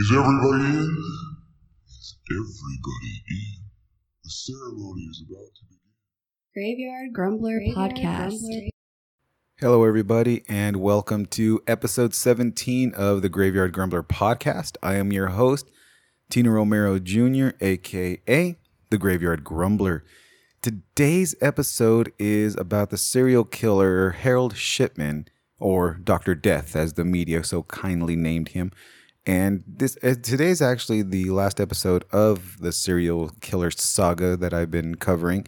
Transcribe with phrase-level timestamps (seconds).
[0.00, 0.96] Is everybody in?
[1.88, 3.64] Is everybody in?
[4.22, 5.80] The ceremony is about to begin.
[6.54, 8.68] Graveyard Grumbler Podcast.
[9.58, 14.76] Hello, everybody, and welcome to episode 17 of the Graveyard Grumbler podcast.
[14.84, 15.68] I am your host,
[16.30, 18.56] Tino Romero Jr., aka
[18.90, 20.04] the Graveyard Grumbler.
[20.62, 25.26] Today's episode is about the serial killer Harold Shipman,
[25.58, 26.36] or Dr.
[26.36, 28.70] Death, as the media so kindly named him.
[29.28, 34.70] And this uh, today's actually the last episode of the serial killer saga that I've
[34.70, 35.46] been covering.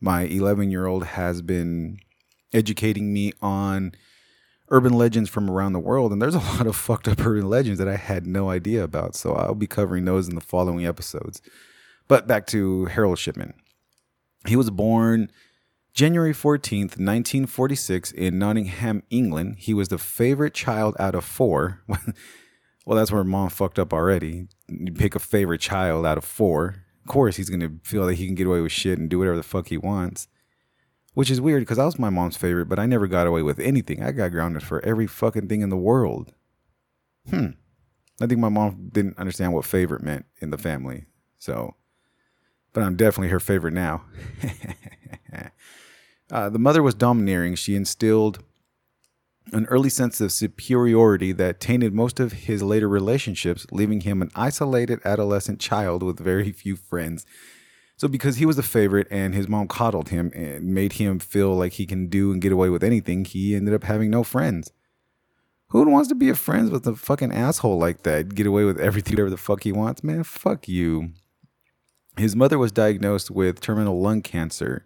[0.00, 1.98] My 11 year old has been
[2.52, 3.96] educating me on
[4.68, 7.80] urban legends from around the world, and there's a lot of fucked up urban legends
[7.80, 9.16] that I had no idea about.
[9.16, 11.42] So I'll be covering those in the following episodes.
[12.06, 13.54] But back to Harold Shipman.
[14.46, 15.32] He was born
[15.92, 19.56] January 14th, 1946, in Nottingham, England.
[19.58, 21.82] He was the favorite child out of four.
[22.86, 24.46] well, that's where mom fucked up already.
[24.68, 26.84] You pick a favorite child out of four.
[27.04, 29.36] Of course, he's to feel that he can get away with shit and do whatever
[29.36, 30.28] the fuck he wants.
[31.12, 33.58] Which is weird because I was my mom's favorite, but I never got away with
[33.58, 34.02] anything.
[34.02, 36.32] I got grounded for every fucking thing in the world.
[37.28, 37.50] Hmm.
[38.20, 41.06] I think my mom didn't understand what favorite meant in the family.
[41.38, 41.74] So,
[42.72, 44.04] but I'm definitely her favorite now.
[46.30, 47.56] uh, the mother was domineering.
[47.56, 48.44] She instilled
[49.52, 54.30] an early sense of superiority that tainted most of his later relationships, leaving him an
[54.34, 57.24] isolated adolescent child with very few friends.
[57.96, 61.54] So, because he was a favorite and his mom coddled him and made him feel
[61.54, 64.72] like he can do and get away with anything, he ended up having no friends.
[65.68, 68.34] Who wants to be a friends with a fucking asshole like that?
[68.34, 70.24] Get away with everything, whatever the fuck he wants, man.
[70.24, 71.10] Fuck you.
[72.16, 74.84] His mother was diagnosed with terminal lung cancer.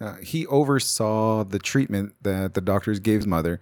[0.00, 3.60] Uh, he oversaw the treatment that the doctors gave his mother.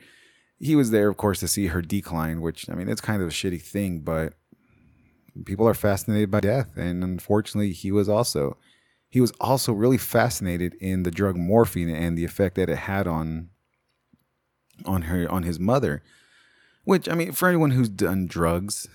[0.58, 3.28] He was there, of course, to see her decline, which, I mean, it's kind of
[3.28, 4.34] a shitty thing, but
[5.44, 6.76] people are fascinated by death.
[6.76, 8.56] And unfortunately, he was also.
[9.08, 13.06] He was also really fascinated in the drug morphine and the effect that it had
[13.06, 13.50] on
[14.84, 16.02] on her on his mother.
[16.84, 18.88] Which I mean, for anyone who's done drugs,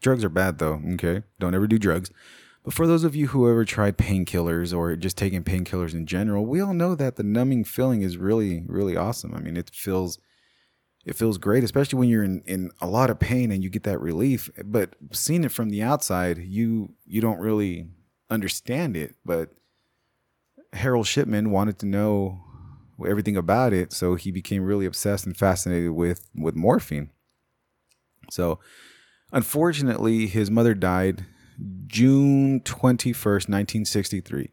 [0.00, 0.80] drugs are bad though.
[0.94, 2.10] Okay, don't ever do drugs.
[2.64, 6.46] But for those of you who ever tried painkillers or just taking painkillers in general,
[6.46, 9.34] we all know that the numbing feeling is really, really awesome.
[9.34, 10.18] I mean, it feels
[11.04, 13.82] it feels great, especially when you're in, in a lot of pain and you get
[13.82, 14.48] that relief.
[14.64, 17.88] But seeing it from the outside, you you don't really
[18.30, 19.14] understand it.
[19.26, 19.50] But
[20.72, 22.40] Harold Shipman wanted to know
[23.06, 27.10] everything about it, so he became really obsessed and fascinated with with morphine.
[28.30, 28.58] So,
[29.32, 31.26] unfortunately, his mother died
[31.86, 34.50] June 21st, 1963.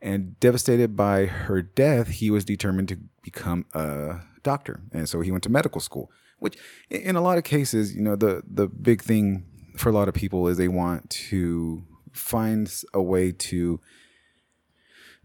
[0.00, 4.80] And devastated by her death, he was determined to become a doctor.
[4.92, 6.56] And so he went to medical school, which
[6.88, 9.44] in a lot of cases, you know, the, the big thing
[9.76, 13.80] for a lot of people is they want to find a way to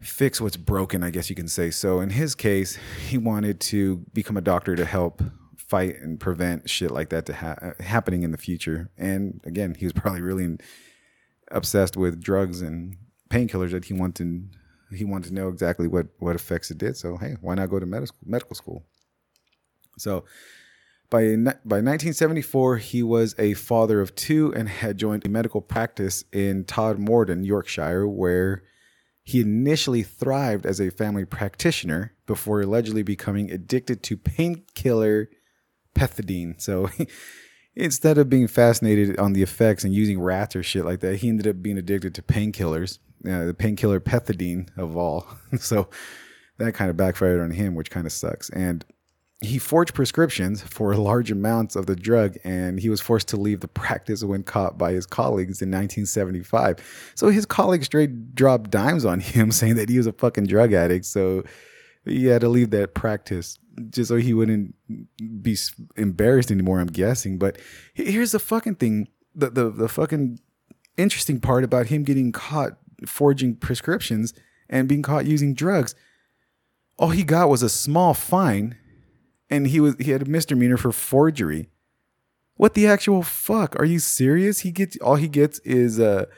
[0.00, 1.70] fix what's broken, I guess you can say.
[1.70, 5.22] So in his case, he wanted to become a doctor to help
[5.56, 8.90] fight and prevent shit like that to ha- happening in the future.
[8.98, 10.58] And again, he was probably really
[11.50, 12.96] obsessed with drugs and
[13.30, 14.48] painkillers that he wanted
[14.94, 16.96] he wanted to know exactly what what effects it did.
[16.96, 18.84] So hey, why not go to medical medical school?
[19.98, 20.24] So
[21.10, 26.24] by by 1974, he was a father of two and had joined a medical practice
[26.32, 28.62] in Todmorden, Yorkshire, where
[29.22, 35.30] he initially thrived as a family practitioner before allegedly becoming addicted to painkiller
[35.94, 36.60] pethidine.
[36.60, 36.90] So
[37.76, 41.28] instead of being fascinated on the effects and using rats or shit like that, he
[41.28, 42.98] ended up being addicted to painkillers,
[43.28, 45.26] uh, the painkiller pethidine of all.
[45.58, 45.88] so
[46.58, 48.50] that kind of backfired on him, which kind of sucks.
[48.50, 48.84] And
[49.40, 53.60] he forged prescriptions for large amounts of the drug, and he was forced to leave
[53.60, 57.12] the practice when caught by his colleagues in 1975.
[57.14, 60.72] So his colleagues straight dropped dimes on him, saying that he was a fucking drug
[60.72, 61.04] addict.
[61.04, 61.44] So
[62.04, 63.58] he had to leave that practice
[63.90, 64.74] just so he wouldn't
[65.42, 65.56] be
[65.96, 66.80] embarrassed anymore.
[66.80, 67.38] I'm guessing.
[67.38, 67.58] But
[67.94, 70.40] here's the fucking thing: the the the fucking
[70.96, 74.32] interesting part about him getting caught forging prescriptions
[74.68, 75.94] and being caught using drugs.
[76.98, 78.76] All he got was a small fine,
[79.50, 81.68] and he was he had a misdemeanor for forgery.
[82.56, 83.78] What the actual fuck?
[83.80, 84.60] Are you serious?
[84.60, 86.28] He gets all he gets is a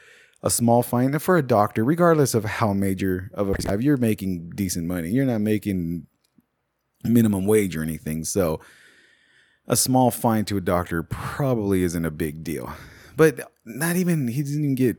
[0.43, 4.85] a small fine for a doctor, regardless of how major of a you're making decent
[4.87, 6.07] money, you're not making
[7.03, 8.23] minimum wage or anything.
[8.23, 8.59] So
[9.67, 12.73] a small fine to a doctor probably isn't a big deal.
[13.15, 14.97] But not even he didn't even get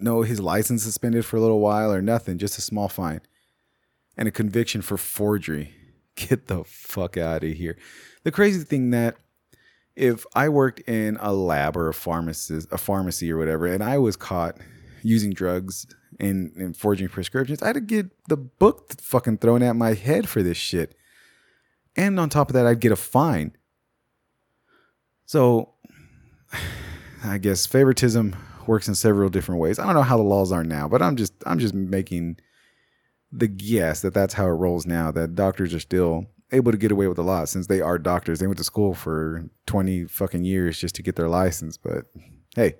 [0.00, 3.20] no his license suspended for a little while or nothing, just a small fine.
[4.16, 5.74] And a conviction for forgery.
[6.16, 7.76] Get the fuck out of here.
[8.22, 9.16] The crazy thing that
[9.96, 13.98] if I worked in a lab or a pharmacist, a pharmacy or whatever, and I
[13.98, 14.56] was caught
[15.02, 15.86] using drugs
[16.20, 20.56] and, and forging prescriptions, I'd get the book fucking thrown at my head for this
[20.56, 20.96] shit.
[21.96, 23.56] And on top of that, I'd get a fine.
[25.26, 25.74] So
[27.24, 28.36] I guess favoritism
[28.66, 29.78] works in several different ways.
[29.78, 32.38] I don't know how the laws are now, but I'm just I'm just making
[33.32, 35.10] the guess that that's how it rolls now.
[35.10, 38.38] That doctors are still able to get away with a lot since they are doctors.
[38.38, 42.06] They went to school for 20 fucking years just to get their license, but
[42.54, 42.74] hey,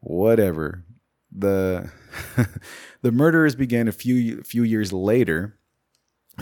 [0.00, 0.84] whatever.
[1.32, 1.90] The
[3.02, 5.56] the murders began a few few years later.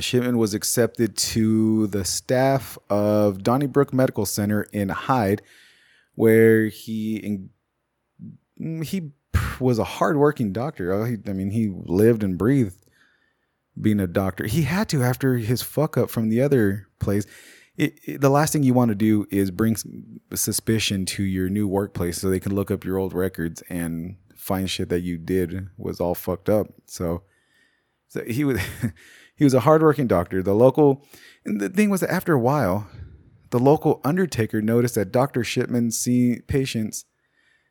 [0.01, 5.43] Shipman was accepted to the staff of Donneybrook Medical Center in Hyde,
[6.15, 7.49] where he
[8.61, 9.11] mm, he
[9.61, 10.93] was a hardworking doctor.
[10.93, 12.87] Oh, I mean, he lived and breathed
[13.81, 14.47] being a doctor.
[14.47, 17.27] He had to after his fuck up from the other place.
[17.77, 19.77] It, it, the last thing you want to do is bring
[20.35, 24.69] suspicion to your new workplace so they can look up your old records and find
[24.69, 26.69] shit that you did was all fucked up.
[26.87, 27.23] So,
[28.09, 28.61] so he was
[29.39, 30.43] he was a hardworking doctor.
[30.43, 31.07] The local
[31.45, 32.89] and the thing was that after a while,
[33.51, 35.45] the local undertaker noticed that Dr.
[35.45, 36.07] Shipman's
[36.49, 37.05] patients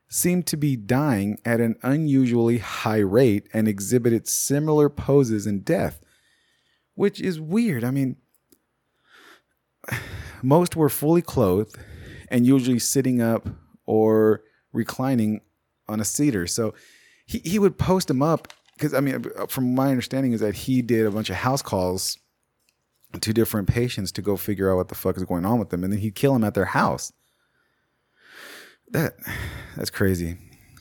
[0.09, 5.99] seemed to be dying at an unusually high rate and exhibited similar poses in death,
[6.95, 7.83] which is weird.
[7.83, 8.15] I mean,
[10.41, 11.77] most were fully clothed
[12.29, 13.49] and usually sitting up
[13.85, 14.41] or
[14.71, 15.41] reclining
[15.89, 16.47] on a seater.
[16.47, 16.73] So
[17.25, 20.81] he, he would post them up because, I mean, from my understanding, is that he
[20.81, 22.17] did a bunch of house calls
[23.19, 25.83] to different patients to go figure out what the fuck is going on with them.
[25.83, 27.11] And then he'd kill them at their house.
[28.89, 29.13] That
[29.75, 30.37] that's crazy.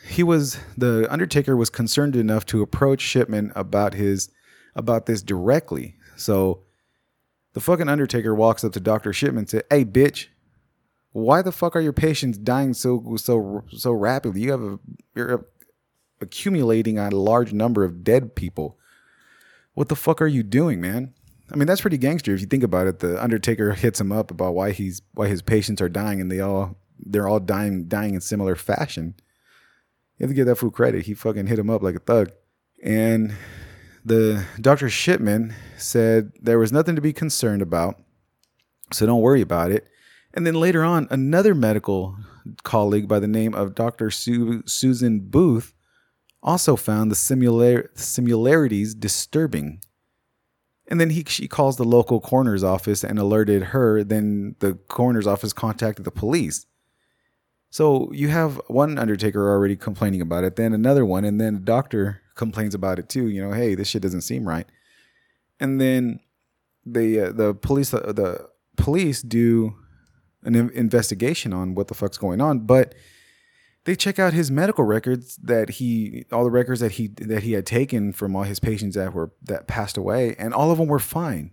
[0.07, 4.31] He was the Undertaker was concerned enough to approach Shipman about his
[4.77, 5.97] about this directly.
[6.17, 6.63] So
[7.55, 10.27] the fucking Undertaker walks up to Doctor Shipman and said, "Hey, bitch,
[11.13, 14.43] why the fuck are your patients dying so so so rapidly?
[14.43, 14.79] You have a
[15.17, 15.47] you're
[16.21, 18.79] accumulating a large number of dead people.
[19.75, 21.15] What the fuck are you doing, man?"
[21.51, 22.99] I mean, that's pretty gangster if you think about it.
[22.99, 26.41] The Undertaker hits him up about why he's why his patients are dying, and they
[26.41, 29.15] all they're all dying dying in similar fashion.
[30.19, 31.07] You have to give that fool credit.
[31.07, 32.33] He fucking hit him up like a thug.
[32.83, 33.35] And
[34.05, 34.89] the Dr.
[34.89, 38.03] Shipman said there was nothing to be concerned about.
[38.93, 39.89] So don't worry about it.
[40.33, 42.17] And then later on, another medical
[42.63, 44.11] colleague by the name of Dr.
[44.11, 45.75] Su- Susan Booth
[46.47, 49.81] also found the similar- similarities disturbing.
[50.89, 54.05] And then he she calls the local coroner's office and alerted her.
[54.05, 56.65] Then the coroner's office contacted the police.
[57.71, 61.59] So you have one undertaker already complaining about it, then another one, and then a
[61.59, 63.27] doctor complains about it too.
[63.27, 64.67] You know, hey, this shit doesn't seem right.
[65.59, 66.21] And then
[66.85, 69.75] the uh, the police uh, the police do
[70.45, 72.95] an investigation on what the fuck's going on, but
[73.87, 77.53] they check out his medical records that he all the records that he that he
[77.53, 80.89] had taken from all his patients that were that passed away, and all of them
[80.89, 81.53] were fine.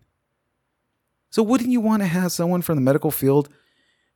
[1.29, 3.49] So wouldn't you want to have someone from the medical field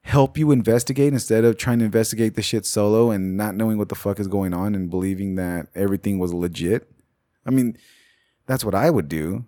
[0.02, 3.90] help you investigate instead of trying to investigate the shit solo and not knowing what
[3.90, 6.90] the fuck is going on and believing that everything was legit.
[7.46, 7.78] I mean,
[8.46, 9.46] that's what I would do.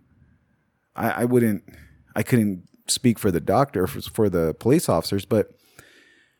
[0.95, 1.63] I, I wouldn't,
[2.15, 5.51] I couldn't speak for the doctor, for, for the police officers, but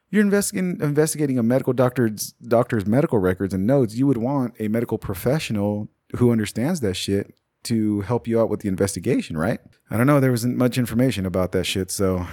[0.10, 3.96] you're investigating investigating a medical doctor's doctor's medical records and notes.
[3.96, 8.62] You would want a medical professional who understands that shit to help you out with
[8.62, 9.60] the investigation, right?
[9.89, 10.20] I don't know.
[10.20, 12.25] There wasn't much information about that shit, so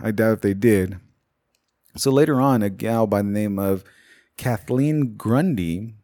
[0.00, 0.98] I doubt if they did.
[1.96, 3.84] So later on, a gal by the name of
[4.36, 5.94] Kathleen Grundy,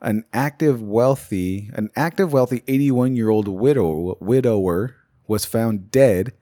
[0.00, 4.94] an active, wealthy, an active, wealthy 81 year old widow, widower,
[5.26, 6.32] was found dead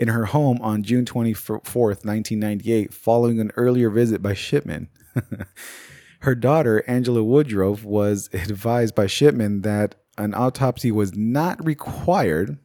[0.00, 4.88] in her home on June 24th, 1998, following an earlier visit by Shipman.
[6.20, 12.58] her daughter, Angela Woodruff, was advised by Shipman that an autopsy was not required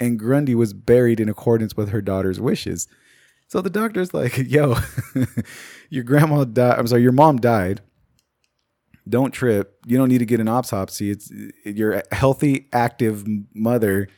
[0.00, 2.88] and Grundy was buried in accordance with her daughter's wishes.
[3.48, 4.76] So the doctor's like, yo,
[5.90, 6.78] your grandma died.
[6.78, 7.82] I'm sorry, your mom died.
[9.06, 9.76] Don't trip.
[9.84, 11.10] You don't need to get an autopsy.
[11.10, 11.30] It's
[11.66, 14.08] your healthy, active mother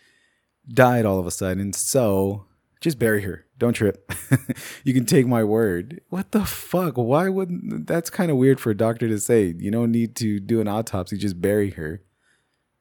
[0.69, 1.73] died all of a sudden.
[1.73, 2.47] So
[2.80, 3.46] just bury her.
[3.58, 4.10] Don't trip.
[4.84, 6.00] you can take my word.
[6.08, 6.96] What the fuck?
[6.96, 9.54] Why wouldn't that's kind of weird for a doctor to say?
[9.58, 12.02] You don't need to do an autopsy, just bury her.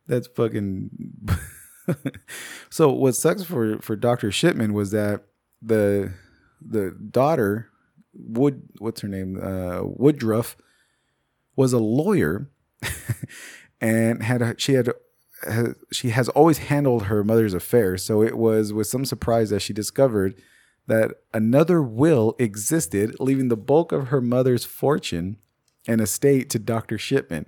[0.07, 0.89] That's fucking
[2.69, 4.31] so what sucks for for Dr.
[4.31, 5.23] Shipman was that
[5.61, 6.13] the
[6.61, 7.69] the daughter
[8.13, 10.57] Wood what's her name uh, Woodruff
[11.55, 12.49] was a lawyer
[13.81, 14.91] and had she had
[15.91, 18.03] she has always handled her mother's affairs.
[18.03, 20.35] So it was with some surprise that she discovered
[20.87, 25.37] that another will existed, leaving the bulk of her mother's fortune
[25.87, 26.97] and estate to Dr.
[26.97, 27.45] Shipman.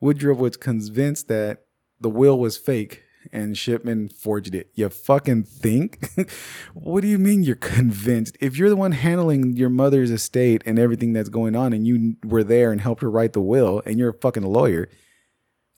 [0.00, 1.64] Woodruff was convinced that
[2.00, 4.70] the will was fake and Shipman forged it.
[4.74, 6.08] You fucking think?
[6.74, 8.36] what do you mean you're convinced?
[8.40, 12.16] If you're the one handling your mother's estate and everything that's going on and you
[12.24, 14.88] were there and helped her write the will and you're a fucking lawyer,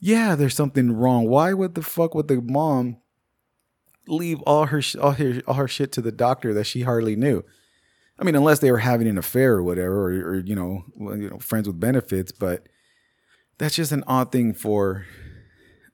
[0.04, 1.28] yeah, there's something wrong.
[1.28, 2.96] Why would the fuck would the mom
[4.08, 7.44] leave all her all her all her shit to the doctor that she hardly knew?
[8.18, 11.30] I mean, unless they were having an affair or whatever, or, or you know, you
[11.30, 12.66] know, friends with benefits, but
[13.58, 15.06] that's just an odd thing for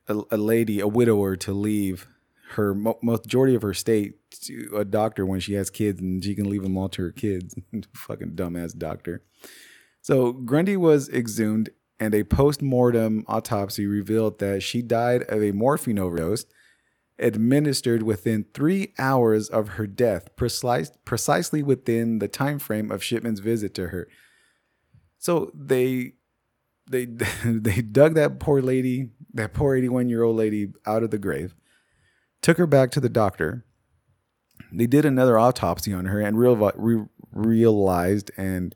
[0.08, 2.08] a, a lady, a widower, to leave
[2.52, 6.48] her majority of her state to a doctor when she has kids, and she can
[6.48, 7.54] leave them all to her kids.
[7.92, 9.22] Fucking dumbass doctor.
[10.00, 11.68] So Grundy was exhumed,
[12.00, 16.46] and a post-mortem autopsy revealed that she died of a morphine overdose
[17.18, 23.40] administered within three hours of her death, precise, precisely within the time frame of Shipman's
[23.40, 24.08] visit to her.
[25.18, 26.12] So they
[26.88, 27.04] they
[27.44, 31.54] they dug that poor lady, that poor 81 year old lady, out of the grave,
[32.42, 33.64] took her back to the doctor.
[34.72, 38.74] They did another autopsy on her and real, re, realized and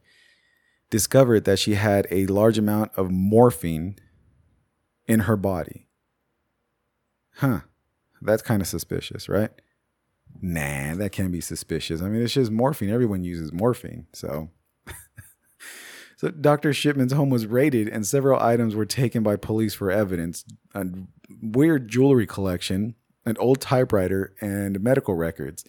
[0.93, 3.97] discovered that she had a large amount of morphine
[5.07, 5.89] in her body.
[7.37, 7.61] Huh.
[8.21, 9.51] That's kind of suspicious, right?
[10.43, 12.03] Nah, that can't be suspicious.
[12.03, 12.91] I mean, it's just morphine.
[12.91, 14.07] Everyone uses morphine.
[14.13, 14.51] So
[16.19, 16.75] so Dr.
[16.75, 20.45] Shipman's home was raided and several items were taken by police for evidence.
[20.75, 20.85] A
[21.41, 25.65] weird jewelry collection, an old typewriter, and medical records.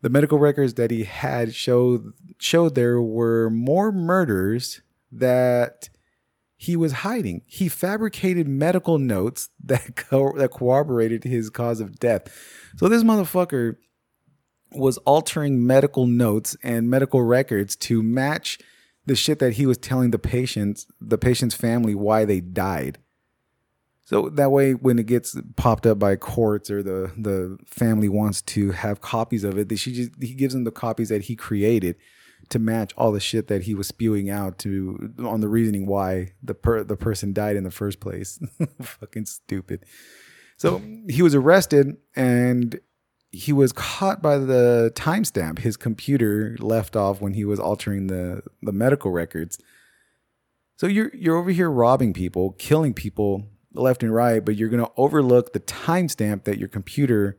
[0.00, 5.88] The medical records that he had showed showed there were more murders that
[6.56, 7.42] he was hiding.
[7.46, 12.28] He fabricated medical notes that co- that corroborated his cause of death.
[12.76, 13.76] So this motherfucker
[14.72, 18.58] was altering medical notes and medical records to match
[19.06, 22.98] the shit that he was telling the patients, the patient's family, why they died.
[24.08, 28.40] So that way, when it gets popped up by courts or the the family wants
[28.40, 31.94] to have copies of it, she just he gives them the copies that he created
[32.48, 36.32] to match all the shit that he was spewing out to on the reasoning why
[36.42, 38.40] the per, the person died in the first place.
[38.80, 39.84] Fucking stupid.
[40.56, 42.80] So he was arrested and
[43.30, 48.42] he was caught by the timestamp his computer left off when he was altering the,
[48.62, 49.58] the medical records.
[50.76, 54.90] So you're you're over here robbing people, killing people left and right, but you're gonna
[54.96, 57.38] overlook the timestamp that your computer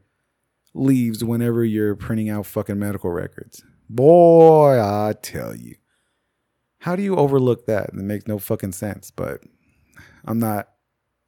[0.73, 3.63] leaves whenever you're printing out fucking medical records.
[3.89, 5.75] Boy, I tell you.
[6.79, 7.89] How do you overlook that?
[7.89, 9.41] It makes no fucking sense, but
[10.25, 10.69] I'm not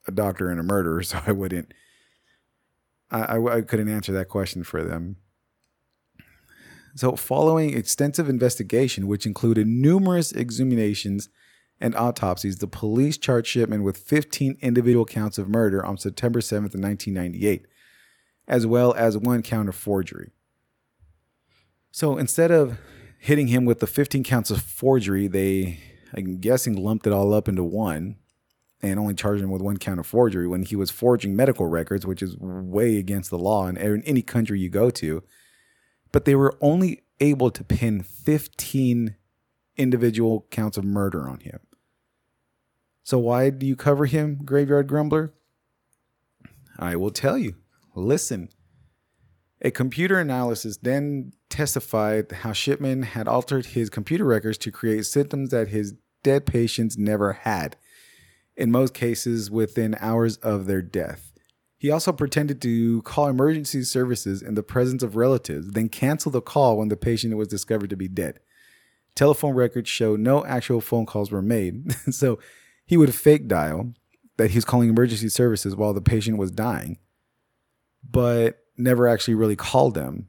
[0.08, 1.74] a doctor and a murderer, so I wouldn't
[3.12, 5.18] I, I, couldn't answer that question for them.
[6.96, 11.28] So, following extensive investigation, which included numerous exhumations
[11.82, 16.76] and autopsies, the police charged Shipman with 15 individual counts of murder on September 7th,
[16.76, 17.66] 1998,
[18.48, 20.30] as well as one count of forgery.
[21.92, 22.78] So, instead of
[23.18, 25.80] hitting him with the 15 counts of forgery, they,
[26.16, 28.18] I'm guessing, lumped it all up into one
[28.82, 32.06] and only charged him with one count of forgery when he was forging medical records,
[32.06, 35.24] which is way against the law in any country you go to.
[36.12, 39.16] But they were only able to pin 15
[39.78, 41.60] individual counts of murder on him.
[43.04, 45.34] So, why do you cover him, Graveyard Grumbler?
[46.78, 47.56] I will tell you.
[47.96, 48.50] Listen.
[49.64, 55.52] A computer analysis then testified how Shipman had altered his computer records to create symptoms
[55.52, 55.94] that his
[56.24, 57.76] dead patients never had
[58.56, 61.32] in most cases within hours of their death.
[61.78, 66.42] He also pretended to call emergency services in the presence of relatives, then cancel the
[66.42, 68.40] call when the patient was discovered to be dead.
[69.16, 72.40] Telephone records show no actual phone calls were made, so
[72.92, 73.94] he would fake dial
[74.36, 76.98] that he was calling emergency services while the patient was dying,
[78.04, 80.28] but never actually really called them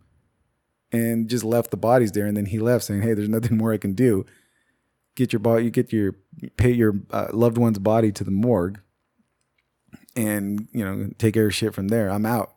[0.93, 2.27] and just left the bodies there.
[2.27, 4.25] And then he left saying, Hey, there's nothing more I can do
[5.15, 6.15] get your body, you get your
[6.57, 8.81] pay your uh, loved one's body to the morgue,
[10.17, 12.09] and you know take care of shit from there.
[12.09, 12.55] I'm out.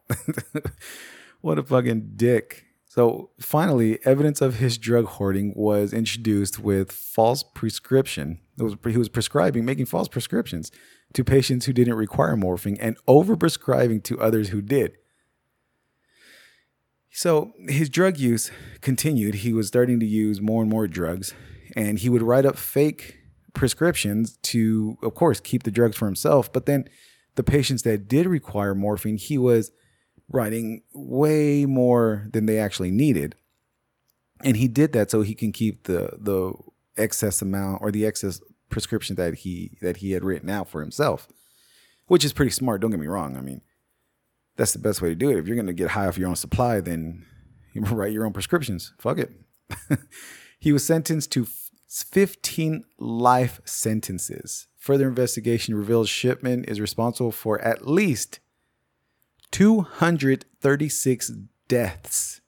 [1.41, 2.64] what a fucking dick.
[2.95, 8.39] So finally, evidence of his drug hoarding was introduced with false prescription.
[8.57, 10.71] Was he was prescribing, making false prescriptions
[11.13, 14.93] to patients who didn't require morphine and overprescribing to others who did.
[17.11, 18.49] So his drug use
[18.79, 19.35] continued.
[19.35, 21.33] He was starting to use more and more drugs
[21.75, 23.19] and he would write up fake
[23.53, 26.53] prescriptions to, of course, keep the drugs for himself.
[26.53, 26.87] But then
[27.35, 29.73] the patients that did require morphine, he was
[30.29, 33.35] writing way more than they actually needed.
[34.43, 36.53] and he did that so he can keep the the
[36.97, 41.27] excess amount or the excess prescription that he that he had written out for himself,
[42.07, 42.81] which is pretty smart.
[42.81, 43.37] Don't get me wrong.
[43.37, 43.61] I mean,
[44.57, 45.37] that's the best way to do it.
[45.37, 47.25] If you're going to get high off your own supply, then
[47.73, 48.93] you write your own prescriptions.
[48.99, 49.31] Fuck it.
[50.59, 51.47] he was sentenced to
[51.87, 54.67] 15 life sentences.
[54.77, 58.39] Further investigation reveals Shipman is responsible for at least
[59.51, 61.31] 236
[61.67, 62.41] deaths.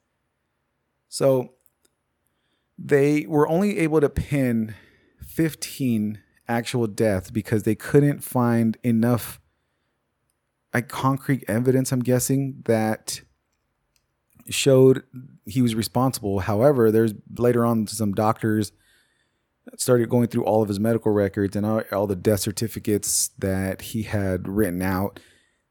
[1.07, 1.53] So
[2.77, 4.75] they were only able to pin
[5.21, 9.39] 15 actual deaths because they couldn't find enough
[10.73, 13.21] like concrete evidence i'm guessing that
[14.49, 15.03] showed
[15.45, 18.71] he was responsible however there's later on some doctors
[19.75, 23.81] started going through all of his medical records and all, all the death certificates that
[23.81, 25.19] he had written out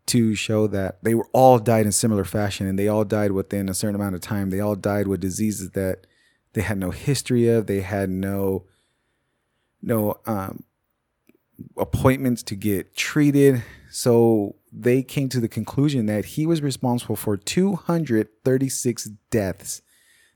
[0.06, 3.68] to show that they were all died in similar fashion and they all died within
[3.68, 4.50] a certain amount of time.
[4.50, 6.06] They all died with diseases that
[6.52, 7.66] they had no history of.
[7.66, 8.64] They had no
[9.82, 10.64] no um,
[11.76, 13.62] appointments to get treated.
[13.90, 19.82] So they came to the conclusion that he was responsible for 236 deaths.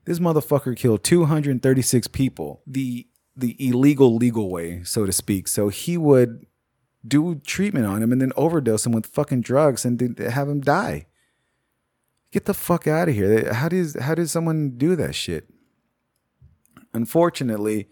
[0.04, 5.46] This motherfucker killed 236 people the the illegal legal way so to speak.
[5.48, 6.46] So he would
[7.07, 11.07] do treatment on him and then overdose him with fucking drugs and have him die
[12.30, 15.49] get the fuck out of here how does how does someone do that shit
[16.92, 17.88] Unfortunately,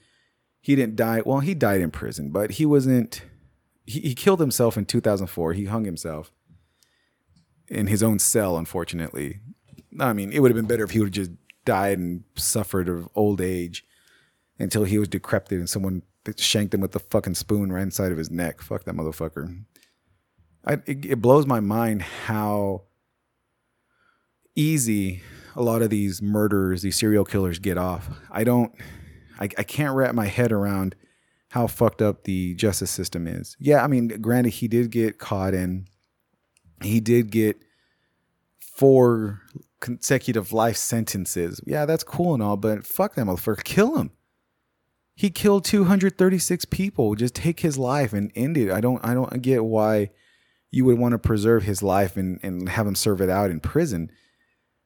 [0.61, 1.23] he didn't die.
[1.25, 3.23] Well, he died in prison, but he wasn't.
[3.87, 5.53] He, he killed himself in 2004.
[5.53, 6.33] He hung himself
[7.69, 9.41] in his own cell, unfortunately.
[10.01, 11.31] I mean, it would have been better if he would have just
[11.65, 13.85] died and suffered of old age
[14.59, 16.03] until he was decrepit and someone
[16.37, 18.61] shanked him with the fucking spoon right inside of his neck.
[18.61, 19.65] Fuck that motherfucker.
[20.65, 22.83] I, it, it blows my mind how
[24.55, 25.23] easy
[25.57, 28.09] a lot of these murderers, these serial killers get off.
[28.31, 28.73] I don't,
[29.41, 30.95] I, I can't wrap my head around
[31.51, 33.57] how fucked up the justice system is.
[33.59, 35.87] Yeah, I mean, granted, he did get caught in,
[36.83, 37.57] he did get
[38.61, 39.41] four
[39.81, 41.61] consecutive life sentences.
[41.67, 43.65] Yeah, that's cool and all, but fuck that motherfucker.
[43.65, 44.11] Kill him.
[45.19, 47.17] He killed 236 people.
[47.17, 48.71] Just take his life and end it.
[48.71, 50.11] I don't I don't get why
[50.71, 53.59] you would want to preserve his life and, and have him serve it out in
[53.59, 54.13] prison.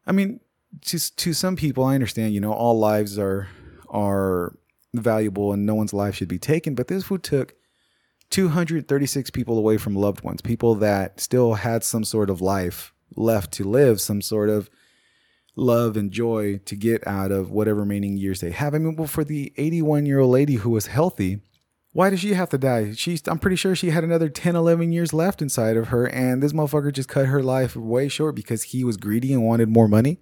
[0.07, 0.41] I mean,
[0.87, 2.33] to to some people, I understand.
[2.33, 3.49] You know, all lives are
[3.91, 4.57] are
[4.95, 6.75] valuable, and no one's life should be taken.
[6.75, 7.55] But this food took
[8.31, 13.53] 236 people away from loved ones, people that still had some sort of life left
[13.53, 14.71] to live, some sort of
[15.57, 18.75] love and joy to get out of whatever remaining years they have.
[18.75, 21.41] I mean, well, for the 81 year old lady who was healthy,
[21.93, 22.93] why does she have to die?
[22.93, 26.43] She's I'm pretty sure she had another 10, 11 years left inside of her, and
[26.43, 29.89] this motherfucker just cut her life way short because he was greedy and wanted more
[29.89, 30.19] money.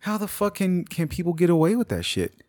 [0.00, 2.42] How the fuck can, can people get away with that shit?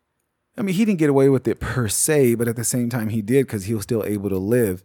[0.58, 3.10] I mean, he didn't get away with it per se, but at the same time,
[3.10, 4.84] he did because he was still able to live.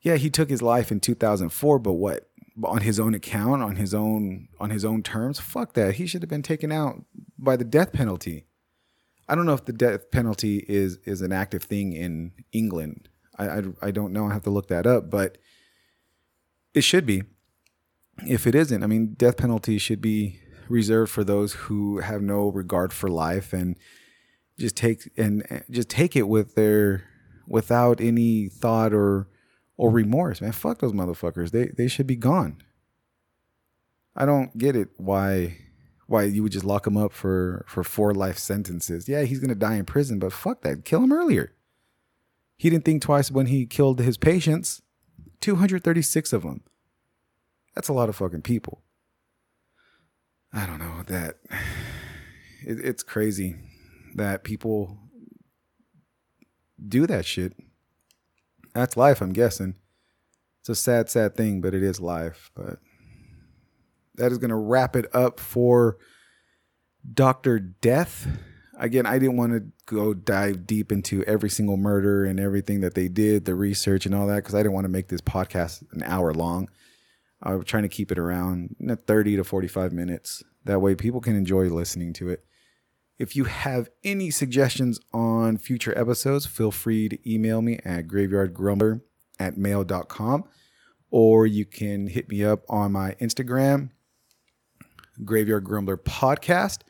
[0.00, 2.28] Yeah, he took his life in 2004, but what?
[2.62, 5.40] On his own account, on his own, on his own terms.
[5.40, 5.96] Fuck that.
[5.96, 7.04] He should have been taken out
[7.36, 8.46] by the death penalty.
[9.28, 13.08] I don't know if the death penalty is is an active thing in England.
[13.36, 14.26] I, I, I don't know.
[14.26, 15.38] I have to look that up, but
[16.74, 17.24] it should be.
[18.26, 20.38] If it isn't, I mean, death penalty should be
[20.68, 23.76] reserved for those who have no regard for life and
[24.58, 27.04] just take and just take it with their
[27.46, 29.28] without any thought or
[29.76, 30.40] or remorse.
[30.40, 31.50] Man, fuck those motherfuckers.
[31.50, 32.62] They they should be gone.
[34.16, 35.58] I don't get it why
[36.06, 39.08] why you would just lock him up for for four life sentences.
[39.08, 40.84] Yeah, he's gonna die in prison, but fuck that.
[40.84, 41.52] Kill him earlier.
[42.56, 44.80] He didn't think twice when he killed his patients.
[45.40, 46.62] 236 of them.
[47.74, 48.82] That's a lot of fucking people.
[50.52, 51.36] I don't know that
[52.66, 53.56] it, it's crazy
[54.14, 54.98] that people
[56.86, 57.54] do that shit.
[58.74, 59.76] That's life, I'm guessing.
[60.60, 62.50] It's a sad, sad thing, but it is life.
[62.54, 62.78] But
[64.16, 65.98] that is going to wrap it up for
[67.12, 67.58] Dr.
[67.58, 68.26] Death.
[68.78, 72.94] Again, I didn't want to go dive deep into every single murder and everything that
[72.94, 75.84] they did, the research and all that, because I didn't want to make this podcast
[75.92, 76.68] an hour long.
[77.42, 78.74] I'm trying to keep it around
[79.06, 80.42] 30 to 45 minutes.
[80.64, 82.44] That way people can enjoy listening to it.
[83.18, 89.02] If you have any suggestions on future episodes, feel free to email me at graveyardgrumbler
[89.38, 90.44] at mail.com
[91.14, 93.90] or you can hit me up on my Instagram,
[95.24, 96.80] Graveyard Grumbler Podcast,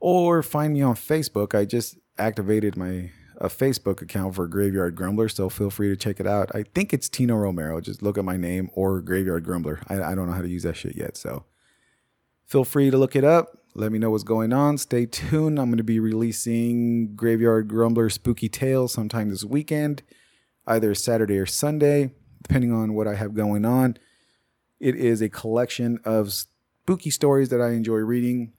[0.00, 1.54] or find me on Facebook.
[1.54, 6.20] I just activated my a Facebook account for Graveyard Grumbler, so feel free to check
[6.20, 6.54] it out.
[6.54, 7.80] I think it's Tino Romero.
[7.80, 9.80] Just look at my name or Graveyard Grumbler.
[9.88, 11.44] I, I don't know how to use that shit yet, so
[12.44, 13.57] feel free to look it up.
[13.74, 14.78] Let me know what's going on.
[14.78, 15.58] Stay tuned.
[15.58, 20.02] I'm going to be releasing Graveyard Grumbler Spooky Tales sometime this weekend,
[20.66, 22.10] either Saturday or Sunday,
[22.42, 23.96] depending on what I have going on.
[24.80, 28.52] It is a collection of spooky stories that I enjoy reading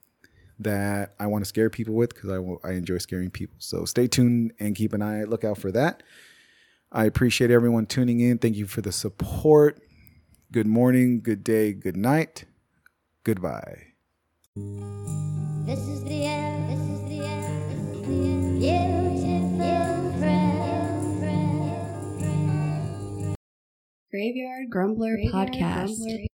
[0.59, 3.55] that I want to scare people with because I, I enjoy scaring people.
[3.59, 6.03] So stay tuned and keep an eye look out for that.
[6.91, 8.39] I appreciate everyone tuning in.
[8.39, 9.81] Thank you for the support.
[10.51, 12.45] Good morning, good day, good night.
[13.23, 13.88] Goodbye.
[15.65, 16.69] This is the end.
[16.69, 17.71] This is the end.
[17.71, 18.99] This is the end.
[19.57, 20.49] Beautiful friend.
[24.11, 26.28] Graveyard Grumbler Podcast.